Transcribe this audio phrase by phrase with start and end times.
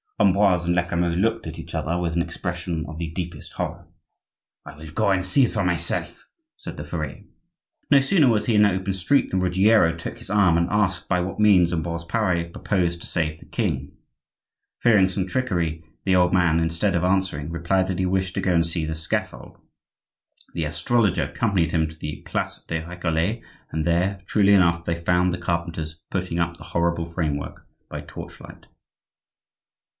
[0.19, 3.87] Ambroise and Lecamus looked at each other with an expression of the deepest horror.
[4.65, 6.27] "I will go and see it for myself,"
[6.57, 7.23] said the furrier.
[7.91, 11.07] No sooner was he in the open street than Ruggiero took his arm and asked
[11.09, 13.93] by what means Ambroise Pare proposed to save the king.
[14.81, 18.53] Fearing some trickery, the old man, instead of answering, replied that he wished to go
[18.53, 19.57] and see the scaffold.
[20.53, 25.31] The astrologer accompanied him to the place des Recollets, and there, truly enough, they found
[25.33, 28.65] the carpenters putting up the horrible framework by torchlight.